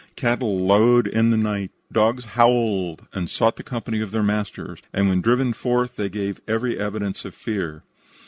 [0.15, 1.69] Cattle lowed in the night.
[1.91, 6.41] Dogs howled and sought the company of their masters, and when driven forth they gave
[6.47, 7.83] every evidence of fear.